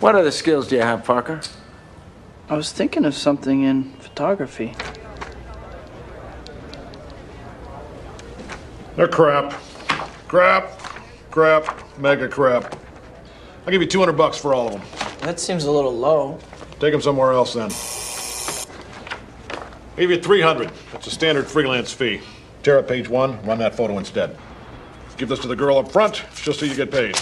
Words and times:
What 0.00 0.14
other 0.14 0.30
skills 0.30 0.68
do 0.68 0.76
you 0.76 0.82
have, 0.82 1.04
Parker? 1.04 1.40
I 2.50 2.54
was 2.54 2.70
thinking 2.70 3.06
of 3.06 3.14
something 3.14 3.62
in 3.62 3.92
photography. 3.94 4.74
They're 8.94 9.08
crap. 9.08 9.52
Crap. 10.28 10.78
Crap. 11.30 11.98
Mega 11.98 12.28
crap. 12.28 12.78
I'll 13.64 13.72
give 13.72 13.80
you 13.80 13.88
200 13.88 14.12
bucks 14.12 14.36
for 14.36 14.52
all 14.52 14.66
of 14.68 14.72
them. 14.74 14.82
That 15.20 15.40
seems 15.40 15.64
a 15.64 15.70
little 15.70 15.96
low. 15.96 16.38
Take 16.78 16.92
them 16.92 17.00
somewhere 17.00 17.32
else 17.32 17.54
then. 17.54 17.70
I'll 19.92 19.96
give 19.96 20.10
you 20.10 20.20
300. 20.20 20.70
That's 20.92 21.06
a 21.06 21.10
standard 21.10 21.46
freelance 21.46 21.90
fee. 21.90 22.20
Tear 22.62 22.78
up 22.78 22.86
page 22.86 23.08
one, 23.08 23.42
run 23.46 23.58
that 23.58 23.74
photo 23.74 23.96
instead. 23.96 24.36
Give 25.16 25.28
this 25.30 25.38
to 25.40 25.48
the 25.48 25.56
girl 25.56 25.78
up 25.78 25.90
front, 25.90 26.22
just 26.34 26.60
so 26.60 26.66
you 26.66 26.74
get 26.74 26.90
paid. 26.90 27.16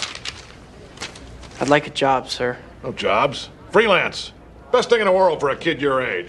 I'd 1.60 1.68
like 1.68 1.86
a 1.86 1.90
job, 1.90 2.28
sir. 2.28 2.58
No 2.82 2.92
jobs. 2.92 3.48
Freelance. 3.70 4.32
Best 4.72 4.90
thing 4.90 5.00
in 5.00 5.06
the 5.06 5.12
world 5.12 5.40
for 5.40 5.50
a 5.50 5.56
kid 5.56 5.80
your 5.80 6.02
age. 6.02 6.28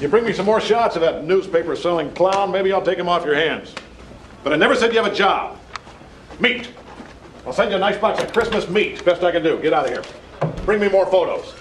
You 0.00 0.08
bring 0.08 0.24
me 0.24 0.32
some 0.32 0.46
more 0.46 0.60
shots 0.60 0.94
of 0.94 1.02
that 1.02 1.24
newspaper 1.24 1.74
selling 1.74 2.12
clown, 2.12 2.52
maybe 2.52 2.72
I'll 2.72 2.82
take 2.82 2.98
him 2.98 3.08
off 3.08 3.24
your 3.24 3.34
hands. 3.34 3.74
But 4.44 4.52
I 4.52 4.56
never 4.56 4.74
said 4.76 4.92
you 4.92 5.02
have 5.02 5.12
a 5.12 5.14
job. 5.14 5.58
Meat. 6.38 6.68
I'll 7.46 7.52
send 7.52 7.70
you 7.70 7.76
a 7.76 7.80
nice 7.80 7.96
box 7.96 8.22
of 8.22 8.32
Christmas 8.32 8.68
meat. 8.68 9.04
Best 9.04 9.22
I 9.22 9.32
can 9.32 9.42
do. 9.42 9.58
Get 9.60 9.72
out 9.72 9.86
of 9.86 9.90
here. 9.90 10.04
Bring 10.64 10.80
me 10.80 10.88
more 10.88 11.06
photos. 11.06 11.54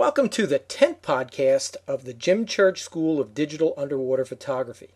Welcome 0.00 0.30
to 0.30 0.46
the 0.46 0.60
10th 0.60 1.00
podcast 1.02 1.76
of 1.86 2.04
the 2.04 2.14
Jim 2.14 2.46
Church 2.46 2.80
School 2.80 3.20
of 3.20 3.34
Digital 3.34 3.74
Underwater 3.76 4.24
Photography. 4.24 4.88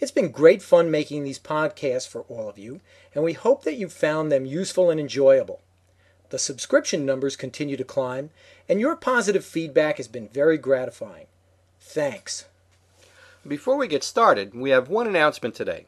It's 0.00 0.10
been 0.10 0.30
great 0.30 0.62
fun 0.62 0.90
making 0.90 1.24
these 1.24 1.38
podcasts 1.38 2.08
for 2.08 2.22
all 2.22 2.48
of 2.48 2.56
you, 2.56 2.80
and 3.14 3.22
we 3.22 3.34
hope 3.34 3.64
that 3.64 3.76
you 3.76 3.90
found 3.90 4.32
them 4.32 4.46
useful 4.46 4.88
and 4.88 4.98
enjoyable. 4.98 5.60
The 6.30 6.38
subscription 6.38 7.04
numbers 7.04 7.36
continue 7.36 7.76
to 7.76 7.84
climb, 7.84 8.30
and 8.66 8.80
your 8.80 8.96
positive 8.96 9.44
feedback 9.44 9.98
has 9.98 10.08
been 10.08 10.28
very 10.28 10.56
gratifying. 10.56 11.26
Thanks. 11.78 12.46
Before 13.46 13.76
we 13.76 13.86
get 13.86 14.02
started, 14.02 14.54
we 14.54 14.70
have 14.70 14.88
one 14.88 15.06
announcement 15.06 15.54
today. 15.54 15.84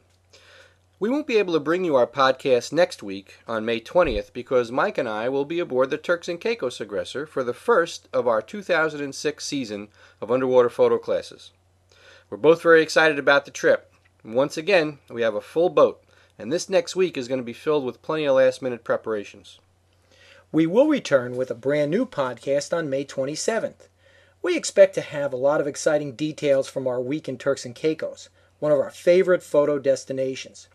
We 0.99 1.11
won't 1.11 1.27
be 1.27 1.37
able 1.37 1.53
to 1.53 1.59
bring 1.59 1.85
you 1.85 1.95
our 1.95 2.07
podcast 2.07 2.73
next 2.73 3.03
week 3.03 3.37
on 3.47 3.63
May 3.63 3.79
20th 3.79 4.33
because 4.33 4.71
Mike 4.71 4.97
and 4.97 5.07
I 5.07 5.29
will 5.29 5.45
be 5.45 5.59
aboard 5.59 5.91
the 5.91 5.97
Turks 5.99 6.27
and 6.27 6.41
Caicos 6.41 6.81
Aggressor 6.81 7.27
for 7.27 7.43
the 7.43 7.53
first 7.53 8.09
of 8.11 8.27
our 8.27 8.41
2006 8.41 9.45
season 9.45 9.89
of 10.19 10.31
underwater 10.31 10.71
photo 10.71 10.97
classes. 10.97 11.51
We're 12.31 12.37
both 12.37 12.63
very 12.63 12.81
excited 12.81 13.19
about 13.19 13.45
the 13.45 13.51
trip. 13.51 13.93
Once 14.25 14.57
again, 14.57 14.97
we 15.07 15.21
have 15.21 15.35
a 15.35 15.39
full 15.39 15.69
boat, 15.69 16.03
and 16.35 16.51
this 16.51 16.67
next 16.67 16.95
week 16.95 17.15
is 17.15 17.27
going 17.27 17.39
to 17.39 17.45
be 17.45 17.53
filled 17.53 17.85
with 17.85 18.01
plenty 18.01 18.25
of 18.25 18.37
last 18.37 18.63
minute 18.63 18.83
preparations. 18.83 19.59
We 20.51 20.65
will 20.65 20.87
return 20.87 21.35
with 21.35 21.51
a 21.51 21.55
brand 21.55 21.91
new 21.91 22.07
podcast 22.07 22.75
on 22.75 22.89
May 22.89 23.05
27th. 23.05 23.87
We 24.41 24.57
expect 24.57 24.95
to 24.95 25.01
have 25.01 25.31
a 25.31 25.37
lot 25.37 25.61
of 25.61 25.67
exciting 25.67 26.13
details 26.13 26.67
from 26.67 26.87
our 26.87 26.99
week 26.99 27.29
in 27.29 27.37
Turks 27.37 27.65
and 27.65 27.75
Caicos, 27.75 28.29
one 28.57 28.71
of 28.71 28.79
our 28.79 28.89
favorite 28.89 29.43
photo 29.43 29.77
destinations. 29.77 30.69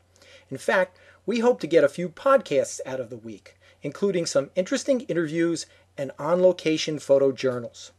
In 0.53 0.59
fact, 0.59 0.99
we 1.25 1.39
hope 1.39 1.61
to 1.61 1.67
get 1.67 1.83
a 1.83 1.89
few 1.89 2.11
podcasts 2.11 2.79
out 2.85 3.01
of 3.01 3.09
the 3.09 3.17
week, 3.17 3.57
including 3.81 4.27
some 4.27 4.51
interesting 4.55 5.01
interviews 5.03 5.65
and 5.97 6.13
on 6.19 6.43
location 6.43 6.99
photo 6.99 7.33
journals. 7.33 7.93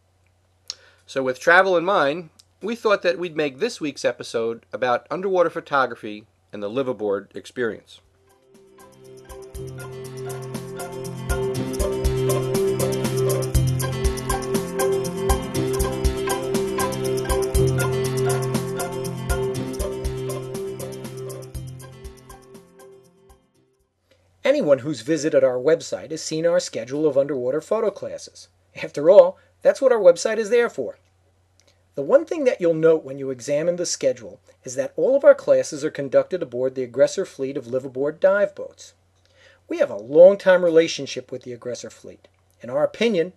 So, 1.08 1.24
with 1.24 1.40
travel 1.40 1.76
in 1.76 1.84
mind, 1.84 2.30
we 2.62 2.76
thought 2.76 3.02
that 3.02 3.18
we'd 3.18 3.36
make 3.36 3.58
this 3.58 3.82
week's 3.82 4.06
episode 4.06 4.68
about 4.72 5.08
underwater 5.10 5.50
photography 5.50 6.28
and 6.52 6.62
the 6.62 6.70
liveaboard 6.70 7.36
experience. 7.36 8.02
Anyone 24.54 24.80
who's 24.80 25.02
visited 25.02 25.44
our 25.44 25.58
website 25.58 26.12
has 26.12 26.22
seen 26.22 26.46
our 26.46 26.60
schedule 26.60 27.08
of 27.08 27.18
underwater 27.18 27.60
photo 27.60 27.90
classes. 27.90 28.50
After 28.84 29.10
all, 29.10 29.40
that's 29.64 29.82
what 29.82 29.92
our 29.92 29.98
website 29.98 30.38
is 30.38 30.52
there 30.52 30.70
for. 30.70 31.00
The 31.96 32.04
one 32.04 32.24
thing 32.24 32.44
that 32.44 32.62
you'll 32.62 32.76
note 32.76 33.04
when 33.04 33.18
you 33.18 33.32
examine 33.32 33.78
the 33.78 33.88
schedule 33.88 34.40
is 34.64 34.76
that 34.76 34.94
all 34.96 35.16
of 35.16 35.24
our 35.24 35.34
classes 35.34 35.84
are 35.84 35.90
conducted 35.90 36.44
aboard 36.44 36.76
the 36.76 36.84
Aggressor 36.84 37.26
fleet 37.26 37.58
of 37.58 37.66
liveaboard 37.66 38.20
dive 38.20 38.54
boats. 38.54 38.94
We 39.68 39.80
have 39.80 39.90
a 39.90 39.96
long-time 39.96 40.64
relationship 40.64 41.32
with 41.32 41.42
the 41.42 41.54
Aggressor 41.54 41.90
fleet. 41.90 42.28
In 42.62 42.70
our 42.70 42.84
opinion, 42.84 43.34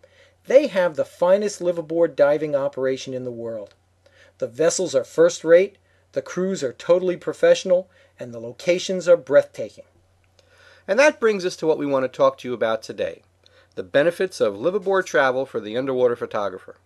they 0.46 0.66
have 0.66 0.96
the 0.96 1.06
finest 1.06 1.60
liveaboard 1.60 2.14
diving 2.14 2.54
operation 2.54 3.14
in 3.14 3.24
the 3.24 3.30
world. 3.30 3.72
The 4.36 4.48
vessels 4.48 4.94
are 4.94 5.02
first 5.02 5.44
rate, 5.44 5.78
the 6.12 6.20
crews 6.20 6.62
are 6.62 6.74
totally 6.74 7.16
professional, 7.16 7.88
and 8.20 8.34
the 8.34 8.38
locations 8.38 9.08
are 9.08 9.16
breathtaking. 9.16 9.84
And 10.88 10.98
that 10.98 11.20
brings 11.20 11.44
us 11.44 11.56
to 11.56 11.66
what 11.66 11.78
we 11.78 11.86
want 11.86 12.04
to 12.04 12.08
talk 12.08 12.38
to 12.38 12.48
you 12.48 12.54
about 12.54 12.82
today 12.82 13.22
the 13.74 13.82
benefits 13.82 14.40
of 14.40 14.54
liveaboard 14.54 15.04
travel 15.04 15.44
for 15.44 15.60
the 15.60 15.76
underwater 15.76 16.16
photographer. 16.16 16.76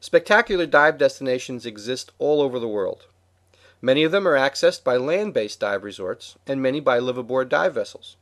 Spectacular 0.00 0.66
dive 0.66 0.98
destinations 0.98 1.64
exist 1.64 2.10
all 2.18 2.40
over 2.40 2.58
the 2.58 2.66
world. 2.66 3.06
Many 3.80 4.02
of 4.02 4.10
them 4.10 4.26
are 4.26 4.36
accessed 4.36 4.82
by 4.82 4.96
land 4.96 5.34
based 5.34 5.60
dive 5.60 5.84
resorts, 5.84 6.36
and 6.48 6.60
many 6.60 6.80
by 6.80 6.98
liveaboard 6.98 7.48
dive 7.48 7.74
vessels. 7.74 8.16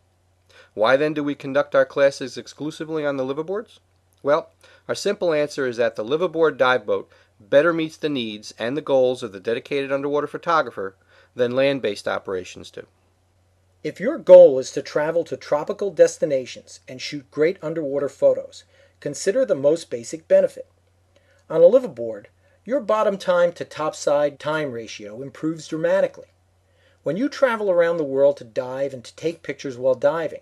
Why 0.75 0.99
then 0.99 1.15
do 1.15 1.25
we 1.25 1.35
conduct 1.35 1.75
our 1.75 1.87
classes 1.87 2.37
exclusively 2.37 3.07
on 3.07 3.17
the 3.17 3.25
liveaboards? 3.25 3.79
Well, 4.23 4.51
our 4.89 4.95
simple 4.95 5.33
answer 5.33 5.67
is 5.67 5.79
that 5.79 5.97
the 5.97 6.05
liveaboard 6.05 6.59
dive 6.59 6.85
boat 6.85 7.11
better 7.41 7.73
meets 7.73 7.97
the 7.97 8.11
needs 8.11 8.53
and 8.59 8.77
the 8.77 8.83
goals 8.83 9.23
of 9.23 9.33
the 9.33 9.41
dedicated 9.41 9.91
underwater 9.91 10.27
photographer 10.27 10.95
than 11.35 11.57
land 11.57 11.81
based 11.81 12.07
operations 12.07 12.71
do. 12.71 12.87
If 13.85 14.01
your 14.01 14.19
goal 14.19 14.59
is 14.59 14.71
to 14.73 14.83
travel 14.83 15.23
to 15.25 15.37
tropical 15.37 15.91
destinations 15.91 16.81
and 16.89 17.01
shoot 17.01 17.31
great 17.31 17.59
underwater 17.63 18.09
photos, 18.09 18.65
consider 19.01 19.45
the 19.45 19.55
most 19.55 19.91
basic 19.91 20.27
benefit. 20.27 20.67
On 21.51 21.61
a 21.61 21.67
liveaboard, 21.67 22.27
your 22.65 22.81
bottom 22.81 23.19
time 23.19 23.53
to 23.53 23.65
topside 23.65 24.41
time 24.41 24.73
ratio 24.73 25.23
improves 25.23 25.69
dramatically. 25.69 26.29
When 27.03 27.17
you 27.17 27.29
travel 27.29 27.71
around 27.71 27.99
the 27.99 28.05
world 28.05 28.39
to 28.39 28.45
dive 28.45 28.93
and 28.93 29.05
to 29.05 29.15
take 29.15 29.43
pictures 29.45 29.77
while 29.77 29.95
diving, 29.95 30.41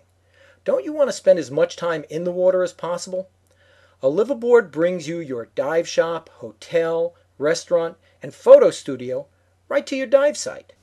don't 0.63 0.85
you 0.85 0.93
want 0.93 1.09
to 1.09 1.13
spend 1.13 1.37
as 1.37 1.51
much 1.51 1.75
time 1.75 2.05
in 2.09 2.23
the 2.23 2.31
water 2.31 2.63
as 2.63 2.73
possible? 2.73 3.29
A 4.01 4.07
liveaboard 4.07 4.71
brings 4.71 5.07
you 5.07 5.19
your 5.19 5.49
dive 5.53 5.87
shop, 5.87 6.29
hotel, 6.29 7.13
restaurant, 7.37 7.97
and 8.23 8.33
photo 8.33 8.71
studio 8.71 9.27
right 9.69 9.85
to 9.85 9.95
your 9.95 10.07
dive 10.07 10.37
site. 10.37 10.73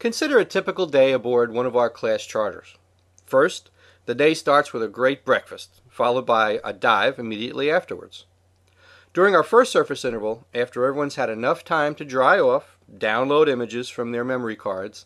Consider 0.00 0.38
a 0.38 0.46
typical 0.46 0.86
day 0.86 1.12
aboard 1.12 1.52
one 1.52 1.66
of 1.66 1.76
our 1.76 1.90
class 1.90 2.24
charters. 2.24 2.74
First, 3.26 3.70
the 4.06 4.14
day 4.14 4.32
starts 4.32 4.72
with 4.72 4.82
a 4.82 4.88
great 4.88 5.26
breakfast, 5.26 5.82
followed 5.90 6.24
by 6.24 6.58
a 6.64 6.72
dive 6.72 7.18
immediately 7.18 7.70
afterwards. 7.70 8.24
During 9.12 9.34
our 9.36 9.42
first 9.42 9.70
surface 9.70 10.02
interval, 10.02 10.46
after 10.54 10.86
everyone's 10.86 11.16
had 11.16 11.28
enough 11.28 11.64
time 11.64 11.94
to 11.96 12.04
dry 12.06 12.40
off, 12.40 12.78
download 12.90 13.46
images 13.46 13.90
from 13.90 14.10
their 14.10 14.24
memory 14.24 14.56
cards, 14.56 15.04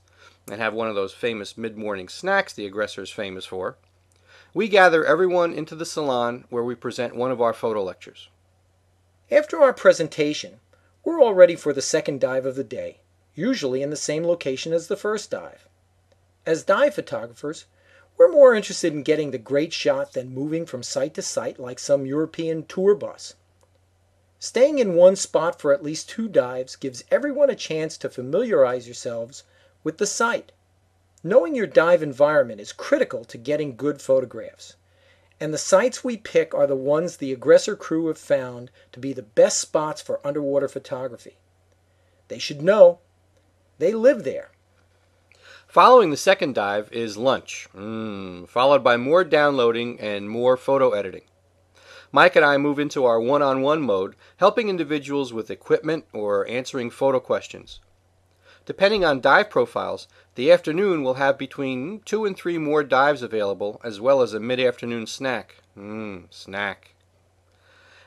and 0.48 0.60
have 0.60 0.74
one 0.74 0.86
of 0.86 0.94
those 0.94 1.12
famous 1.12 1.58
mid 1.58 1.76
morning 1.76 2.08
snacks 2.08 2.52
the 2.52 2.64
aggressor 2.64 3.02
is 3.02 3.10
famous 3.10 3.44
for, 3.44 3.76
we 4.54 4.68
gather 4.68 5.04
everyone 5.04 5.52
into 5.52 5.74
the 5.74 5.84
salon 5.84 6.44
where 6.50 6.62
we 6.62 6.76
present 6.76 7.16
one 7.16 7.32
of 7.32 7.42
our 7.42 7.52
photo 7.52 7.82
lectures. 7.82 8.28
After 9.28 9.60
our 9.60 9.72
presentation, 9.72 10.60
we're 11.02 11.20
all 11.20 11.34
ready 11.34 11.56
for 11.56 11.72
the 11.72 11.82
second 11.82 12.20
dive 12.20 12.46
of 12.46 12.54
the 12.54 12.62
day, 12.62 13.00
usually 13.34 13.82
in 13.82 13.90
the 13.90 13.96
same 13.96 14.24
location 14.24 14.72
as 14.72 14.88
the 14.88 14.96
first 14.96 15.30
dive. 15.30 15.68
As 16.46 16.62
dive 16.62 16.94
photographers, 16.94 17.66
we're 18.16 18.30
more 18.30 18.54
interested 18.54 18.92
in 18.92 19.02
getting 19.02 19.30
the 19.30 19.38
great 19.38 19.72
shot 19.72 20.12
than 20.12 20.34
moving 20.34 20.66
from 20.66 20.82
site 20.82 21.14
to 21.14 21.22
site 21.22 21.58
like 21.58 21.78
some 21.78 22.06
European 22.06 22.64
tour 22.64 22.94
bus. 22.94 23.34
Staying 24.38 24.78
in 24.78 24.94
one 24.94 25.16
spot 25.16 25.60
for 25.60 25.72
at 25.72 25.82
least 25.82 26.08
two 26.08 26.28
dives 26.28 26.76
gives 26.76 27.02
everyone 27.10 27.50
a 27.50 27.56
chance 27.56 27.96
to 27.96 28.10
familiarize 28.10 28.86
yourselves 28.86 29.42
with 29.82 29.98
the 29.98 30.06
site. 30.06 30.52
Knowing 31.22 31.54
your 31.54 31.66
dive 31.66 32.02
environment 32.02 32.60
is 32.60 32.72
critical 32.72 33.24
to 33.24 33.38
getting 33.38 33.74
good 33.74 34.02
photographs. 34.02 34.74
And 35.40 35.52
the 35.52 35.58
sites 35.58 36.04
we 36.04 36.16
pick 36.16 36.54
are 36.54 36.66
the 36.66 36.76
ones 36.76 37.16
the 37.16 37.32
aggressor 37.32 37.74
crew 37.74 38.06
have 38.08 38.18
found 38.18 38.70
to 38.92 39.00
be 39.00 39.12
the 39.12 39.22
best 39.22 39.58
spots 39.58 40.02
for 40.02 40.24
underwater 40.24 40.68
photography. 40.68 41.38
They 42.28 42.38
should 42.38 42.62
know. 42.62 43.00
They 43.78 43.92
live 43.92 44.24
there. 44.24 44.50
Following 45.66 46.10
the 46.10 46.16
second 46.16 46.54
dive 46.54 46.88
is 46.92 47.16
lunch, 47.16 47.66
mm, 47.74 48.48
followed 48.48 48.84
by 48.84 48.96
more 48.96 49.24
downloading 49.24 49.98
and 49.98 50.30
more 50.30 50.56
photo 50.56 50.90
editing. 50.90 51.22
Mike 52.12 52.36
and 52.36 52.44
I 52.44 52.58
move 52.58 52.78
into 52.78 53.04
our 53.04 53.18
one 53.18 53.42
on 53.42 53.60
one 53.60 53.82
mode, 53.82 54.14
helping 54.36 54.68
individuals 54.68 55.32
with 55.32 55.50
equipment 55.50 56.04
or 56.12 56.46
answering 56.46 56.90
photo 56.90 57.18
questions. 57.18 57.80
Depending 58.66 59.04
on 59.04 59.20
dive 59.20 59.50
profiles, 59.50 60.06
the 60.36 60.52
afternoon 60.52 61.02
will 61.02 61.14
have 61.14 61.36
between 61.36 62.00
two 62.04 62.24
and 62.24 62.36
three 62.36 62.56
more 62.56 62.84
dives 62.84 63.20
available, 63.20 63.80
as 63.82 64.00
well 64.00 64.22
as 64.22 64.32
a 64.32 64.38
mid 64.38 64.60
afternoon 64.60 65.08
snack. 65.08 65.56
Mmm, 65.76 66.32
snack. 66.32 66.94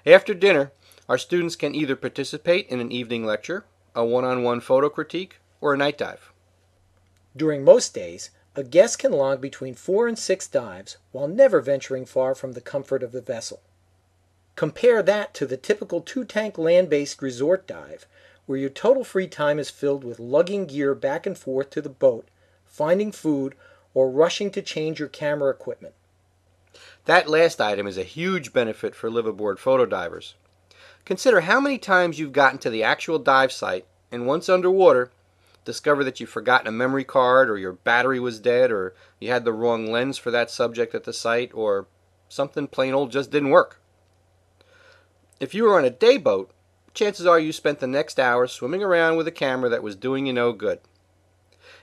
After 0.06 0.34
dinner, 0.34 0.72
our 1.10 1.18
students 1.18 1.58
can 1.58 1.76
either 1.76 1.98
participate 1.98 2.70
in 2.70 2.80
an 2.80 2.94
evening 2.94 3.26
lecture, 3.26 3.66
a 3.94 4.06
one 4.06 4.24
on 4.24 4.42
one 4.42 4.62
photo 4.62 4.88
critique, 4.88 5.40
or 5.62 5.74
a 5.74 5.78
night 5.78 5.98
dive. 5.98 6.32
During 7.36 7.64
most 7.64 7.94
days, 7.94 8.32
a 8.56 8.64
guest 8.64 9.00
can 9.00 9.12
log 9.12 9.40
between 9.40 9.76
four 9.76 10.08
and 10.08 10.18
six 10.18 10.48
dives 10.48 10.98
while 11.12 11.28
never 11.28 11.62
venturing 11.62 12.06
far 12.06 12.34
from 12.34 12.54
the 12.54 12.62
comfort 12.62 13.04
of 13.04 13.12
the 13.12 13.22
vessel. 13.22 13.62
Compare 14.56 15.04
that 15.04 15.36
to 15.36 15.46
the 15.46 15.58
typical 15.58 16.02
two 16.02 16.26
tank 16.26 16.58
land 16.58 16.90
based 16.90 17.22
resort 17.22 17.68
dive, 17.68 18.08
where 18.48 18.58
your 18.58 18.72
total 18.72 19.04
free 19.04 19.28
time 19.28 19.60
is 19.60 19.70
filled 19.70 20.04
with 20.04 20.20
lugging 20.20 20.66
gear 20.66 20.96
back 20.96 21.28
and 21.28 21.38
forth 21.38 21.70
to 21.70 21.82
the 21.82 21.90
boat, 21.90 22.28
finding 22.66 23.12
food, 23.12 23.54
or 23.94 24.10
rushing 24.10 24.50
to 24.50 24.62
change 24.62 25.00
your 25.00 25.08
camera 25.08 25.52
equipment. 25.52 25.94
That 27.06 27.30
last 27.30 27.62
item 27.62 27.86
is 27.86 27.98
a 27.98 28.04
huge 28.04 28.54
benefit 28.54 28.96
for 28.96 29.12
live 29.12 29.28
aboard 29.28 29.60
photo 29.60 29.86
divers. 29.86 30.34
Consider 31.06 31.42
how 31.42 31.60
many 31.60 31.78
times 31.78 32.18
you've 32.18 32.34
gotten 32.34 32.58
to 32.60 32.70
the 32.70 32.84
actual 32.84 33.20
dive 33.20 33.52
site 33.52 33.86
and 34.12 34.26
once 34.26 34.50
underwater 34.50 35.12
discover 35.68 36.02
that 36.06 36.20
you've 36.20 36.30
forgotten 36.30 36.66
a 36.66 36.72
memory 36.72 37.04
card 37.04 37.50
or 37.50 37.58
your 37.58 37.74
battery 37.74 38.22
was 38.22 38.40
dead 38.40 38.72
or 38.72 38.96
you 39.20 39.30
had 39.30 39.44
the 39.44 39.52
wrong 39.52 39.92
lens 39.92 40.18
for 40.18 40.32
that 40.32 40.50
subject 40.50 40.96
at 40.96 41.04
the 41.04 41.12
site 41.12 41.52
or 41.54 41.88
something 42.30 42.68
plain 42.68 42.94
old 42.94 43.12
just 43.12 43.30
didn't 43.32 43.50
work. 43.50 43.82
If 45.42 45.54
you 45.54 45.66
were 45.66 45.78
on 45.78 45.84
a 45.84 45.90
day 45.90 46.18
boat, 46.18 46.52
chances 46.94 47.26
are 47.26 47.38
you 47.38 47.52
spent 47.52 47.80
the 47.80 47.86
next 47.86 48.18
hour 48.18 48.48
swimming 48.48 48.82
around 48.82 49.18
with 49.18 49.28
a 49.28 49.32
camera 49.32 49.70
that 49.70 49.84
was 49.84 49.98
doing 49.98 50.26
you 50.26 50.32
no 50.32 50.54
good. 50.54 50.80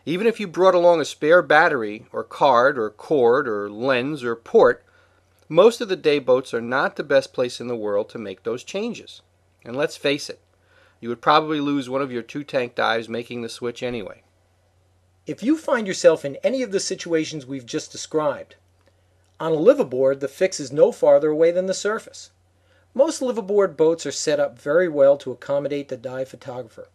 Even 0.06 0.26
if 0.26 0.40
you 0.40 0.48
brought 0.48 0.74
along 0.74 1.02
a 1.02 1.04
spare 1.04 1.42
battery 1.42 2.06
or 2.10 2.24
card 2.24 2.78
or 2.78 2.88
cord 2.88 3.46
or 3.46 3.70
lens 3.70 4.24
or 4.24 4.34
port, 4.34 4.82
most 5.46 5.82
of 5.82 5.90
the 5.90 5.96
day 5.96 6.18
boats 6.18 6.54
are 6.54 6.62
not 6.62 6.96
the 6.96 7.04
best 7.04 7.34
place 7.34 7.60
in 7.60 7.68
the 7.68 7.76
world 7.76 8.08
to 8.08 8.18
make 8.18 8.44
those 8.44 8.64
changes. 8.64 9.20
And 9.62 9.76
let's 9.76 9.98
face 9.98 10.30
it, 10.30 10.40
you 11.04 11.10
would 11.10 11.20
probably 11.20 11.60
lose 11.60 11.90
one 11.90 12.00
of 12.00 12.10
your 12.10 12.22
two 12.22 12.42
tank 12.42 12.74
dives 12.74 13.10
making 13.10 13.42
the 13.42 13.48
switch 13.50 13.82
anyway. 13.82 14.22
If 15.26 15.42
you 15.42 15.58
find 15.58 15.86
yourself 15.86 16.24
in 16.24 16.36
any 16.36 16.62
of 16.62 16.72
the 16.72 16.80
situations 16.80 17.44
we've 17.44 17.66
just 17.66 17.92
described, 17.92 18.54
on 19.38 19.52
a 19.52 19.56
liveaboard 19.56 20.20
the 20.20 20.28
fix 20.28 20.58
is 20.58 20.72
no 20.72 20.92
farther 20.92 21.28
away 21.28 21.50
than 21.50 21.66
the 21.66 21.74
surface. 21.74 22.30
Most 22.94 23.20
liveaboard 23.20 23.76
boats 23.76 24.06
are 24.06 24.12
set 24.12 24.40
up 24.40 24.58
very 24.58 24.88
well 24.88 25.18
to 25.18 25.30
accommodate 25.30 25.88
the 25.88 25.98
dive 25.98 26.30
photographer. 26.30 26.88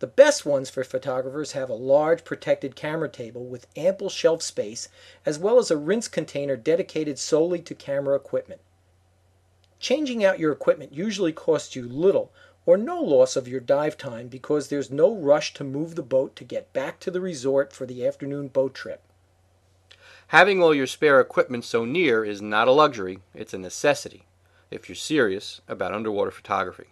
The 0.00 0.06
best 0.06 0.44
ones 0.44 0.68
for 0.68 0.84
photographers 0.84 1.52
have 1.52 1.70
a 1.70 1.74
large 1.74 2.24
protected 2.24 2.76
camera 2.76 3.08
table 3.08 3.46
with 3.46 3.68
ample 3.74 4.10
shelf 4.10 4.42
space 4.42 4.90
as 5.24 5.38
well 5.38 5.56
as 5.56 5.70
a 5.70 5.78
rinse 5.78 6.08
container 6.08 6.56
dedicated 6.56 7.18
solely 7.18 7.60
to 7.60 7.74
camera 7.74 8.16
equipment. 8.16 8.60
Changing 9.78 10.22
out 10.22 10.38
your 10.38 10.52
equipment 10.52 10.92
usually 10.92 11.32
costs 11.32 11.74
you 11.74 11.88
little 11.88 12.30
or 12.66 12.76
no 12.76 13.00
loss 13.00 13.36
of 13.36 13.48
your 13.48 13.60
dive 13.60 13.96
time 13.96 14.28
because 14.28 14.68
there's 14.68 14.90
no 14.90 15.14
rush 15.14 15.54
to 15.54 15.64
move 15.64 15.94
the 15.94 16.02
boat 16.02 16.36
to 16.36 16.44
get 16.44 16.72
back 16.72 17.00
to 17.00 17.10
the 17.10 17.20
resort 17.20 17.72
for 17.72 17.86
the 17.86 18.06
afternoon 18.06 18.48
boat 18.48 18.74
trip. 18.74 19.02
Having 20.28 20.62
all 20.62 20.74
your 20.74 20.86
spare 20.86 21.20
equipment 21.20 21.64
so 21.64 21.84
near 21.84 22.24
is 22.24 22.40
not 22.40 22.68
a 22.68 22.72
luxury, 22.72 23.18
it's 23.34 23.54
a 23.54 23.58
necessity 23.58 24.26
if 24.70 24.88
you're 24.88 24.96
serious 24.96 25.60
about 25.66 25.92
underwater 25.92 26.30
photography. 26.30 26.88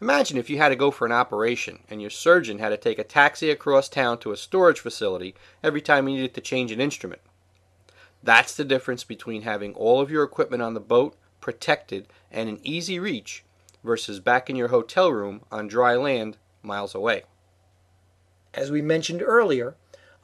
Imagine 0.00 0.38
if 0.38 0.48
you 0.48 0.56
had 0.56 0.70
to 0.70 0.76
go 0.76 0.90
for 0.90 1.04
an 1.04 1.12
operation 1.12 1.80
and 1.90 2.00
your 2.00 2.08
surgeon 2.08 2.58
had 2.58 2.70
to 2.70 2.78
take 2.78 2.98
a 2.98 3.04
taxi 3.04 3.50
across 3.50 3.88
town 3.88 4.18
to 4.18 4.32
a 4.32 4.36
storage 4.36 4.80
facility 4.80 5.34
every 5.62 5.82
time 5.82 6.06
he 6.06 6.14
needed 6.14 6.32
to 6.32 6.40
change 6.40 6.72
an 6.72 6.80
instrument. 6.80 7.20
That's 8.22 8.54
the 8.54 8.64
difference 8.64 9.04
between 9.04 9.42
having 9.42 9.74
all 9.74 10.00
of 10.00 10.10
your 10.10 10.24
equipment 10.24 10.62
on 10.62 10.72
the 10.72 10.80
boat, 10.80 11.16
protected, 11.40 12.06
and 12.30 12.48
in 12.48 12.60
easy 12.62 12.98
reach, 12.98 13.44
versus 13.82 14.20
back 14.20 14.50
in 14.50 14.56
your 14.56 14.68
hotel 14.68 15.10
room 15.10 15.42
on 15.50 15.68
dry 15.68 15.96
land 15.96 16.36
miles 16.62 16.94
away. 16.94 17.24
As 18.52 18.70
we 18.70 18.82
mentioned 18.82 19.22
earlier, 19.22 19.74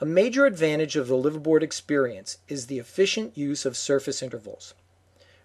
a 0.01 0.05
major 0.05 0.45
advantage 0.45 0.97
of 0.97 1.09
the 1.09 1.15
liveaboard 1.15 1.63
experience 1.63 2.39
is 2.49 2.67
the 2.67 2.79
efficient 2.79 3.37
use 3.39 3.65
of 3.65 3.77
surface 3.77 4.23
intervals. 4.23 4.75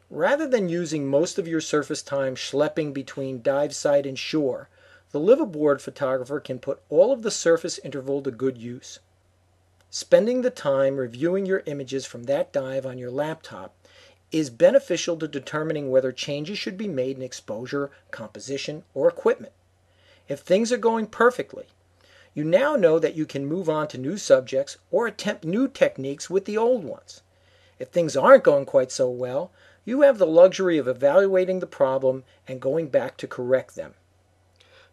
Rather 0.10 0.46
than 0.46 0.68
using 0.68 1.08
most 1.08 1.40
of 1.40 1.48
your 1.48 1.62
surface 1.62 2.02
time 2.02 2.36
schlepping 2.36 2.94
between 2.94 3.42
dive 3.42 3.74
site 3.74 4.06
and 4.06 4.20
shore, 4.20 4.68
the 5.12 5.20
liveaboard 5.20 5.80
photographer 5.80 6.40
can 6.40 6.60
put 6.60 6.82
all 6.90 7.14
of 7.14 7.22
the 7.22 7.32
surface 7.32 7.80
interval 7.80 8.22
to 8.22 8.32
good 8.32 8.58
use. 8.58 9.00
Spending 9.90 10.42
the 10.42 10.50
time 10.50 10.98
reviewing 10.98 11.46
your 11.46 11.64
images 11.66 12.06
from 12.06 12.24
that 12.24 12.52
dive 12.52 12.86
on 12.86 12.98
your 12.98 13.12
laptop 13.12 13.74
is 14.32 14.50
beneficial 14.50 15.18
to 15.18 15.28
determining 15.28 15.92
whether 15.92 16.12
changes 16.12 16.58
should 16.58 16.78
be 16.78 16.88
made 16.88 17.18
in 17.18 17.24
exposure, 17.24 17.92
composition, 18.12 18.84
or 18.94 19.10
equipment. 19.10 19.54
If 20.28 20.40
things 20.40 20.72
are 20.72 20.78
going 20.78 21.08
perfectly, 21.08 21.66
you 22.34 22.44
now 22.44 22.76
know 22.76 22.98
that 23.00 23.16
you 23.16 23.26
can 23.26 23.46
move 23.46 23.70
on 23.70 23.88
to 23.90 23.98
new 23.98 24.18
subjects 24.18 24.78
or 24.90 25.06
attempt 25.06 25.44
new 25.44 25.68
techniques 25.68 26.30
with 26.30 26.46
the 26.46 26.58
old 26.58 26.84
ones. 26.84 27.22
If 27.78 27.90
things 27.90 28.16
aren't 28.16 28.44
going 28.44 28.66
quite 28.66 28.92
so 28.92 29.10
well, 29.10 29.52
you 29.84 30.02
have 30.02 30.18
the 30.18 30.28
luxury 30.28 30.78
of 30.78 30.88
evaluating 30.88 31.60
the 31.60 31.68
problem 31.68 32.24
and 32.48 32.62
going 32.62 32.88
back 32.88 33.18
to 33.18 33.28
correct 33.28 33.76
them. 33.76 33.96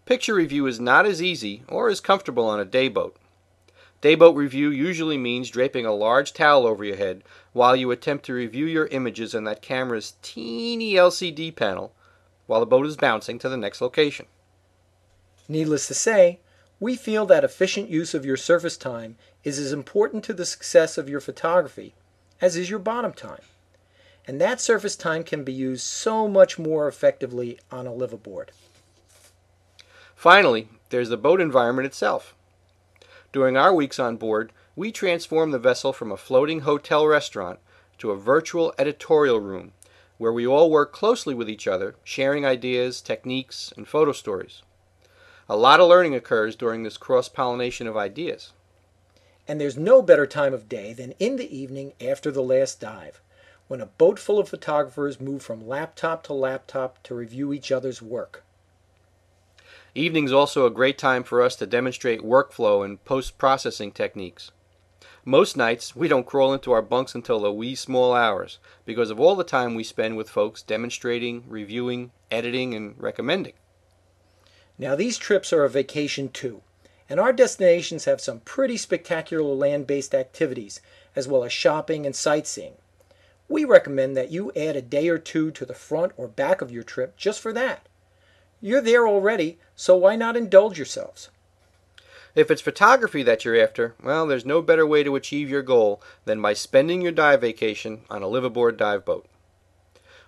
Picture 0.06 0.34
review 0.34 0.66
is 0.66 0.80
not 0.80 1.04
as 1.04 1.22
easy 1.22 1.62
or 1.68 1.88
as 1.88 2.00
comfortable 2.00 2.46
on 2.46 2.58
a 2.58 2.64
dayboat. 2.64 3.14
Dayboat 4.00 4.36
review 4.36 4.70
usually 4.70 5.18
means 5.18 5.50
draping 5.50 5.84
a 5.84 5.92
large 5.92 6.32
towel 6.32 6.66
over 6.66 6.84
your 6.84 6.96
head 6.96 7.24
while 7.52 7.74
you 7.74 7.90
attempt 7.90 8.24
to 8.26 8.32
review 8.32 8.66
your 8.66 8.86
images 8.86 9.34
on 9.34 9.44
that 9.44 9.62
camera's 9.62 10.14
teeny 10.22 10.94
LCD 10.94 11.54
panel 11.54 11.92
while 12.46 12.60
the 12.60 12.66
boat 12.66 12.86
is 12.86 12.96
bouncing 12.96 13.38
to 13.40 13.48
the 13.48 13.56
next 13.56 13.80
location. 13.80 14.26
Needless 15.48 15.88
to 15.88 15.94
say, 15.94 16.38
we 16.78 16.94
feel 16.94 17.26
that 17.26 17.42
efficient 17.42 17.90
use 17.90 18.14
of 18.14 18.24
your 18.24 18.36
surface 18.36 18.76
time 18.76 19.16
is 19.42 19.58
as 19.58 19.72
important 19.72 20.22
to 20.24 20.32
the 20.32 20.46
success 20.46 20.96
of 20.96 21.08
your 21.08 21.20
photography 21.20 21.94
as 22.40 22.56
is 22.56 22.70
your 22.70 22.78
bottom 22.78 23.12
time 23.12 23.42
and 24.28 24.38
that 24.40 24.60
surface 24.60 24.94
time 24.94 25.24
can 25.24 25.42
be 25.42 25.52
used 25.52 25.82
so 25.82 26.28
much 26.28 26.58
more 26.58 26.86
effectively 26.86 27.58
on 27.72 27.86
a 27.86 27.90
liveaboard. 27.90 28.50
Finally, 30.14 30.68
there's 30.90 31.08
the 31.08 31.16
boat 31.16 31.40
environment 31.40 31.86
itself. 31.86 32.34
During 33.32 33.56
our 33.56 33.74
weeks 33.74 33.98
on 33.98 34.16
board, 34.16 34.52
we 34.74 34.90
transform 34.90 35.50
the 35.50 35.58
vessel 35.58 35.92
from 35.92 36.10
a 36.10 36.16
floating 36.16 36.60
hotel 36.60 37.06
restaurant 37.06 37.58
to 37.98 38.10
a 38.10 38.16
virtual 38.16 38.72
editorial 38.78 39.40
room 39.40 39.72
where 40.16 40.32
we 40.32 40.46
all 40.46 40.70
work 40.70 40.92
closely 40.92 41.34
with 41.34 41.48
each 41.48 41.66
other, 41.68 41.94
sharing 42.02 42.46
ideas, 42.46 43.00
techniques, 43.00 43.72
and 43.76 43.86
photo 43.86 44.12
stories. 44.12 44.62
A 45.48 45.56
lot 45.56 45.80
of 45.80 45.88
learning 45.88 46.14
occurs 46.14 46.56
during 46.56 46.82
this 46.82 46.96
cross 46.96 47.28
pollination 47.28 47.86
of 47.86 47.96
ideas. 47.96 48.52
And 49.46 49.60
there's 49.60 49.78
no 49.78 50.02
better 50.02 50.26
time 50.26 50.52
of 50.52 50.68
day 50.68 50.92
than 50.92 51.12
in 51.18 51.36
the 51.36 51.56
evening 51.56 51.92
after 52.00 52.30
the 52.30 52.42
last 52.42 52.80
dive 52.80 53.20
when 53.68 53.80
a 53.80 53.86
boat 53.86 54.18
full 54.18 54.38
of 54.38 54.48
photographers 54.48 55.20
move 55.20 55.42
from 55.42 55.68
laptop 55.68 56.22
to 56.24 56.32
laptop 56.32 57.02
to 57.02 57.14
review 57.14 57.52
each 57.52 57.70
other's 57.70 58.00
work. 58.00 58.42
Evening's 59.98 60.30
also 60.30 60.64
a 60.64 60.70
great 60.70 60.96
time 60.96 61.24
for 61.24 61.42
us 61.42 61.56
to 61.56 61.66
demonstrate 61.66 62.20
workflow 62.20 62.84
and 62.84 63.04
post-processing 63.04 63.90
techniques. 63.90 64.52
Most 65.24 65.56
nights, 65.56 65.96
we 65.96 66.06
don't 66.06 66.24
crawl 66.24 66.54
into 66.54 66.70
our 66.70 66.82
bunks 66.82 67.16
until 67.16 67.40
the 67.40 67.52
wee 67.52 67.74
small 67.74 68.14
hours 68.14 68.60
because 68.84 69.10
of 69.10 69.18
all 69.18 69.34
the 69.34 69.42
time 69.42 69.74
we 69.74 69.82
spend 69.82 70.16
with 70.16 70.30
folks 70.30 70.62
demonstrating, 70.62 71.42
reviewing, 71.48 72.12
editing, 72.30 72.74
and 72.74 72.94
recommending. 72.96 73.54
Now, 74.78 74.94
these 74.94 75.18
trips 75.18 75.52
are 75.52 75.64
a 75.64 75.68
vacation 75.68 76.28
too, 76.28 76.62
and 77.08 77.18
our 77.18 77.32
destinations 77.32 78.04
have 78.04 78.20
some 78.20 78.38
pretty 78.38 78.76
spectacular 78.76 79.42
land 79.42 79.88
based 79.88 80.14
activities, 80.14 80.80
as 81.16 81.26
well 81.26 81.42
as 81.42 81.52
shopping 81.52 82.06
and 82.06 82.14
sightseeing. 82.14 82.74
We 83.48 83.64
recommend 83.64 84.16
that 84.16 84.30
you 84.30 84.52
add 84.54 84.76
a 84.76 84.80
day 84.80 85.08
or 85.08 85.18
two 85.18 85.50
to 85.50 85.66
the 85.66 85.74
front 85.74 86.12
or 86.16 86.28
back 86.28 86.60
of 86.60 86.70
your 86.70 86.84
trip 86.84 87.16
just 87.16 87.40
for 87.40 87.52
that. 87.54 87.88
You're 88.60 88.80
there 88.80 89.06
already, 89.06 89.58
so 89.76 89.96
why 89.96 90.16
not 90.16 90.36
indulge 90.36 90.78
yourselves? 90.78 91.30
If 92.34 92.50
it's 92.50 92.60
photography 92.60 93.22
that 93.22 93.44
you're 93.44 93.60
after, 93.60 93.94
well, 94.02 94.26
there's 94.26 94.44
no 94.44 94.62
better 94.62 94.86
way 94.86 95.02
to 95.02 95.16
achieve 95.16 95.48
your 95.48 95.62
goal 95.62 96.02
than 96.24 96.42
by 96.42 96.54
spending 96.54 97.00
your 97.00 97.12
dive 97.12 97.40
vacation 97.40 98.02
on 98.10 98.22
a 98.22 98.26
liveaboard 98.26 98.76
dive 98.76 99.04
boat. 99.04 99.26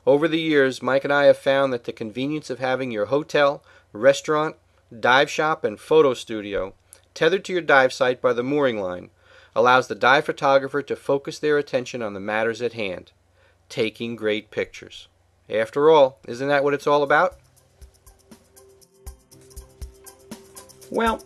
Over 0.06 0.28
the 0.28 0.40
years, 0.40 0.82
Mike 0.82 1.04
and 1.04 1.12
I 1.12 1.24
have 1.24 1.38
found 1.38 1.72
that 1.72 1.84
the 1.84 1.92
convenience 1.92 2.50
of 2.50 2.58
having 2.58 2.90
your 2.90 3.06
hotel, 3.06 3.62
restaurant, 3.92 4.56
dive 4.98 5.28
shop, 5.28 5.62
and 5.62 5.78
photo 5.78 6.14
studio 6.14 6.74
tethered 7.14 7.44
to 7.44 7.52
your 7.52 7.62
dive 7.62 7.92
site 7.92 8.20
by 8.20 8.32
the 8.32 8.42
mooring 8.42 8.80
line 8.80 9.10
allows 9.54 9.88
the 9.88 9.94
dive 9.94 10.24
photographer 10.24 10.82
to 10.82 10.96
focus 10.96 11.38
their 11.38 11.58
attention 11.58 12.02
on 12.02 12.14
the 12.14 12.20
matters 12.20 12.62
at 12.62 12.74
hand, 12.74 13.12
taking 13.68 14.16
great 14.16 14.50
pictures. 14.50 15.08
After 15.48 15.90
all, 15.90 16.18
isn't 16.26 16.48
that 16.48 16.64
what 16.64 16.74
it's 16.74 16.86
all 16.86 17.02
about? 17.02 17.36
Well, 20.90 21.24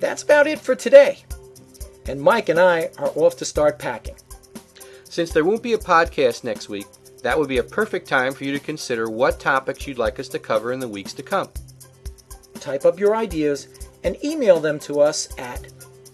that's 0.00 0.22
about 0.22 0.46
it 0.46 0.58
for 0.58 0.74
today. 0.74 1.18
And 2.06 2.20
Mike 2.20 2.48
and 2.48 2.60
I 2.60 2.90
are 2.98 3.12
off 3.14 3.36
to 3.38 3.44
start 3.44 3.78
packing. 3.78 4.16
Since 5.04 5.32
there 5.32 5.44
won't 5.44 5.62
be 5.62 5.72
a 5.74 5.78
podcast 5.78 6.44
next 6.44 6.68
week, 6.68 6.86
that 7.22 7.38
would 7.38 7.48
be 7.48 7.58
a 7.58 7.62
perfect 7.62 8.08
time 8.08 8.34
for 8.34 8.44
you 8.44 8.52
to 8.52 8.58
consider 8.58 9.08
what 9.08 9.40
topics 9.40 9.86
you'd 9.86 9.98
like 9.98 10.18
us 10.18 10.28
to 10.28 10.38
cover 10.38 10.72
in 10.72 10.80
the 10.80 10.88
weeks 10.88 11.14
to 11.14 11.22
come. 11.22 11.48
Type 12.60 12.84
up 12.84 12.98
your 12.98 13.16
ideas 13.16 13.68
and 14.02 14.22
email 14.22 14.60
them 14.60 14.78
to 14.80 15.00
us 15.00 15.28
at 15.38 15.62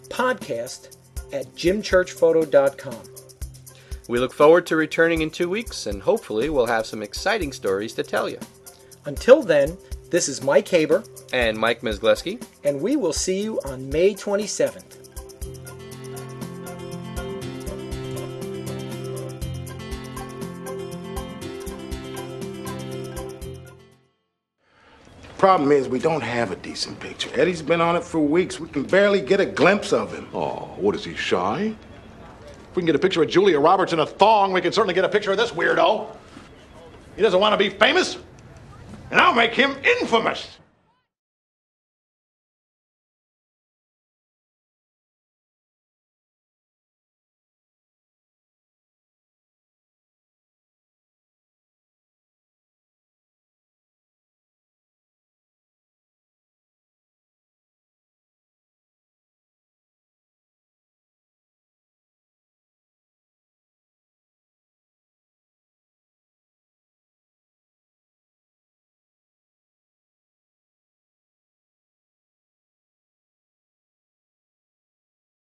podcast 0.09 0.97
at 1.33 1.47
jimchurchphoto.com. 1.55 3.03
We 4.09 4.19
look 4.19 4.33
forward 4.33 4.67
to 4.67 4.77
returning 4.77 5.23
in 5.23 5.31
two 5.31 5.49
weeks, 5.49 5.87
and 5.87 6.03
hopefully, 6.03 6.51
we'll 6.51 6.67
have 6.67 6.87
some 6.87 7.03
exciting 7.03 7.53
stories 7.53 7.93
to 7.95 8.03
tell 8.03 8.29
you. 8.29 8.39
Until 9.05 9.43
then, 9.43 9.79
this 10.11 10.29
is 10.29 10.43
Mike 10.43 10.69
Haber, 10.69 11.05
And 11.33 11.57
Mike 11.57 11.83
Mesgleski, 11.83 12.45
and 12.65 12.81
we 12.81 12.97
will 12.97 13.13
see 13.13 13.43
you 13.43 13.61
on 13.65 13.89
May 13.89 14.15
27th. 14.15 15.01
Problem 25.41 25.73
is, 25.73 25.89
we 25.89 25.99
don't 25.99 26.21
have 26.21 26.53
a 26.53 26.57
decent 26.57 27.01
picture. 27.01 27.31
Eddie's 27.33 27.63
been 27.63 27.81
on 27.81 27.97
it 27.97 28.05
for 28.05 28.21
weeks. 28.21 28.61
We 28.61 28.69
can 28.69 28.83
barely 28.83 29.23
get 29.23 29.41
a 29.41 29.47
glimpse 29.47 29.91
of 29.91 30.13
him. 30.13 30.29
Oh, 30.35 30.75
what 30.77 30.95
is 30.95 31.03
he, 31.03 31.15
shy? 31.15 31.75
If 32.71 32.77
we 32.77 32.83
can 32.83 32.87
get 32.87 32.95
a 32.95 32.99
picture 32.99 33.23
of 33.23 33.31
Julia 33.31 33.59
Roberts 33.59 33.95
in 33.95 34.01
a 34.01 34.07
thong, 34.07 34.53
we 34.53 34.61
can 34.61 34.71
certainly 34.71 34.93
get 34.93 35.05
a 35.07 35.09
picture 35.09 35.33
of 35.33 35.39
this 35.39 35.51
weirdo. 35.51 36.15
He 37.17 37.23
doesn't 37.23 37.41
want 37.41 37.55
to 37.55 37.57
be 37.57 37.71
famous, 37.71 38.19
and 39.11 39.19
I'll 39.19 39.35
make 39.35 39.55
him 39.55 39.75
infamous. 39.83 40.60